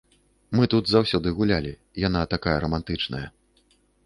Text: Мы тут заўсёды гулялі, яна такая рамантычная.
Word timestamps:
Мы 0.59 0.63
тут 0.73 0.87
заўсёды 0.91 1.33
гулялі, 1.41 1.75
яна 2.07 2.25
такая 2.33 2.57
рамантычная. 2.65 3.23